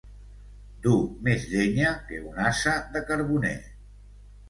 Dur 0.85 0.95
més 1.27 1.45
llenya 1.53 1.93
que 2.09 2.25
un 2.33 2.43
ase 2.49 2.77
de 2.97 3.07
carboner. 3.13 3.57